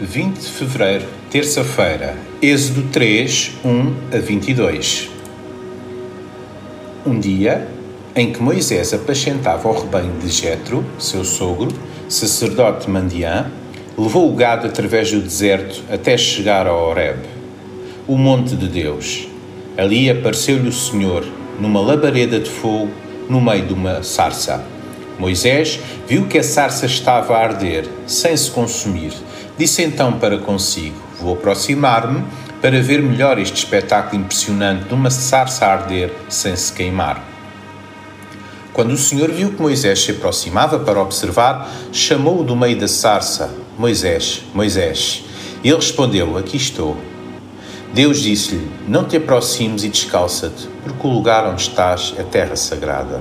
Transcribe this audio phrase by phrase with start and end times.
[0.00, 5.10] 20 de fevereiro, terça-feira, Êxodo 3, 1 a 22.
[7.04, 7.68] Um dia
[8.16, 11.68] em que Moisés apacentava o rebanho de Jetro, seu sogro,
[12.08, 13.50] sacerdote de Mandiã,
[13.98, 17.18] levou o gado através do deserto até chegar a Horeb,
[18.08, 19.28] o monte de Deus.
[19.76, 21.26] Ali apareceu-lhe o Senhor,
[21.60, 22.90] numa labareda de fogo,
[23.28, 24.64] no meio de uma sarça.
[25.18, 29.12] Moisés viu que a sarça estava a arder, sem se consumir.
[29.60, 32.24] Disse então para consigo: Vou aproximar-me
[32.62, 37.22] para ver melhor este espetáculo impressionante de uma sarça a arder sem se queimar.
[38.72, 43.54] Quando o Senhor viu que Moisés se aproximava para observar, chamou-o do meio da sarça:
[43.76, 45.24] Moisés, Moisés.
[45.62, 46.96] Ele respondeu: Aqui estou.
[47.92, 53.20] Deus disse-lhe: Não te aproximes e descalça-te, porque o lugar onde estás é terra sagrada.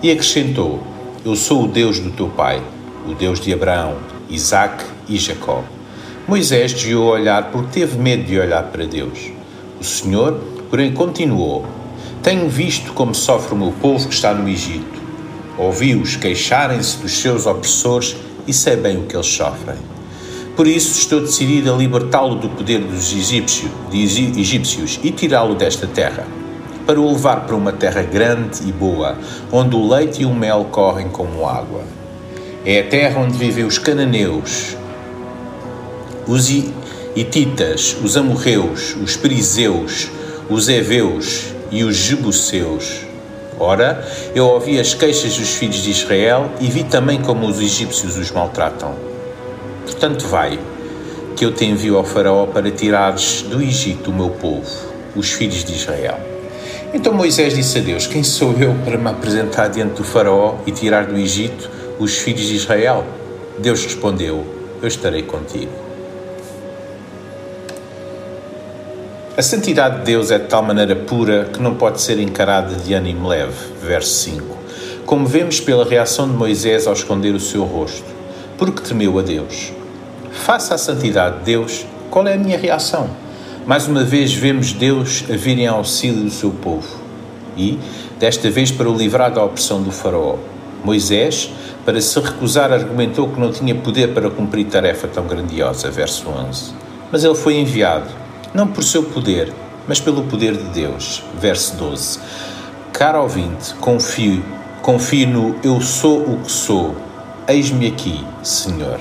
[0.00, 0.80] E acrescentou:
[1.24, 2.62] eu sou o Deus do teu pai,
[3.08, 3.96] o Deus de Abraão,
[4.28, 5.64] Isaque e Jacó.
[6.30, 9.32] Moisés a olhar porque teve medo de olhar para Deus.
[9.80, 11.66] O Senhor, porém, continuou:
[12.22, 15.00] Tenho visto como sofre o meu povo que está no Egito.
[15.58, 18.14] Ouvi-os queixarem-se dos seus opressores
[18.46, 19.74] e sei bem o que eles sofrem.
[20.54, 26.28] Por isso estou decidido a libertá-lo do poder dos egípcios, egípcios e tirá-lo desta terra
[26.86, 29.18] para o levar para uma terra grande e boa,
[29.50, 31.82] onde o leite e o mel correm como água.
[32.64, 34.76] É a terra onde vivem os cananeus,
[36.26, 36.48] os
[37.16, 40.10] hititas, os amorreus, os perizeus,
[40.48, 43.02] os heveus e os jebuseus.
[43.58, 48.16] Ora, eu ouvi as queixas dos filhos de Israel e vi também como os egípcios
[48.16, 48.94] os maltratam.
[49.84, 50.58] Portanto, vai,
[51.36, 54.66] que eu te envio ao Faraó para tirares do Egito o meu povo,
[55.14, 56.18] os filhos de Israel.
[56.92, 60.72] Então Moisés disse a Deus: Quem sou eu para me apresentar diante do Faraó e
[60.72, 63.04] tirar do Egito os filhos de Israel?
[63.58, 64.44] Deus respondeu:
[64.82, 65.89] Eu estarei contigo.
[69.40, 72.92] A santidade de Deus é de tal maneira pura que não pode ser encarada de
[72.92, 73.72] ânimo leve.
[73.82, 74.44] Verso 5.
[75.06, 78.04] Como vemos pela reação de Moisés ao esconder o seu rosto,
[78.58, 79.72] porque temeu a Deus.
[80.30, 83.08] Faça a santidade de Deus, qual é a minha reação?
[83.64, 87.00] Mais uma vez vemos Deus a vir em auxílio do seu povo
[87.56, 87.78] e,
[88.18, 90.36] desta vez, para o livrar da opressão do Faraó.
[90.84, 91.50] Moisés,
[91.86, 95.90] para se recusar, argumentou que não tinha poder para cumprir tarefa tão grandiosa.
[95.90, 96.74] Verso 11.
[97.10, 98.19] Mas ele foi enviado,
[98.54, 99.52] não por seu poder,
[99.86, 101.22] mas pelo poder de Deus.
[101.38, 102.20] Verso 12.
[102.92, 104.44] Caro ouvinte, confio,
[104.82, 106.96] confio no Eu sou o que sou.
[107.48, 109.00] Eis-me aqui, Senhor.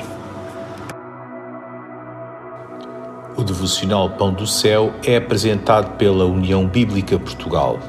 [3.35, 7.79] O devocional Pão do Céu é apresentado pela União Bíblica Portugal.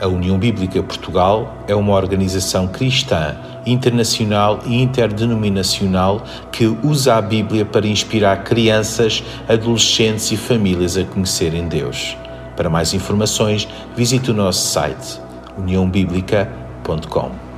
[0.00, 7.66] A União Bíblica Portugal é uma organização cristã, internacional e interdenominacional que usa a Bíblia
[7.66, 12.16] para inspirar crianças, adolescentes e famílias a conhecerem Deus.
[12.56, 15.20] Para mais informações, visite o nosso site
[15.58, 17.49] uniãobíblica.com.